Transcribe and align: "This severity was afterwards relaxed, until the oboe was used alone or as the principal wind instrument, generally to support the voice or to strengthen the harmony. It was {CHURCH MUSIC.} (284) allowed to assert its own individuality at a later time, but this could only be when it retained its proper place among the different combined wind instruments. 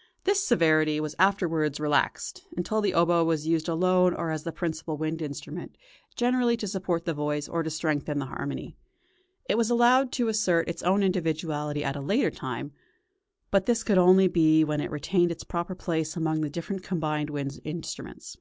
"This 0.22 0.40
severity 0.40 1.00
was 1.00 1.16
afterwards 1.18 1.80
relaxed, 1.80 2.46
until 2.56 2.80
the 2.80 2.94
oboe 2.94 3.24
was 3.24 3.48
used 3.48 3.66
alone 3.68 4.14
or 4.14 4.30
as 4.30 4.44
the 4.44 4.52
principal 4.52 4.96
wind 4.96 5.20
instrument, 5.20 5.76
generally 6.14 6.56
to 6.58 6.68
support 6.68 7.06
the 7.06 7.12
voice 7.12 7.48
or 7.48 7.64
to 7.64 7.70
strengthen 7.70 8.20
the 8.20 8.26
harmony. 8.26 8.76
It 9.48 9.58
was 9.58 9.66
{CHURCH 9.66 9.78
MUSIC.} 9.78 9.78
(284) 9.78 9.98
allowed 9.98 10.12
to 10.12 10.28
assert 10.30 10.68
its 10.68 10.82
own 10.84 11.02
individuality 11.02 11.82
at 11.82 11.96
a 11.96 12.00
later 12.00 12.30
time, 12.30 12.70
but 13.50 13.66
this 13.66 13.82
could 13.82 13.98
only 13.98 14.28
be 14.28 14.62
when 14.62 14.80
it 14.80 14.92
retained 14.92 15.32
its 15.32 15.42
proper 15.42 15.74
place 15.74 16.14
among 16.14 16.42
the 16.42 16.50
different 16.50 16.84
combined 16.84 17.28
wind 17.30 17.58
instruments. 17.64 18.36